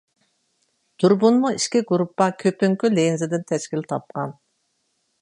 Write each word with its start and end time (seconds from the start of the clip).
دۇربۇنمۇ 1.03 1.51
ئىككى 1.57 1.83
گۇرۇپپا 1.93 2.31
كۆپۈنگۈ 2.41 2.93
لېنزىدىن 2.97 3.49
تەشكىل 3.53 3.89
تاپقان. 3.93 4.39